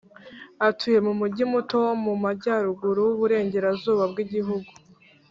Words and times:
Atuye 0.67 0.99
mu 1.05 1.13
mugi 1.19 1.43
muto 1.51 1.75
wo 1.85 1.93
mu 2.03 2.13
majyaruguru 2.23 3.01
y’uburengerazuba 3.09 4.03
bw’igihugu 4.11 4.69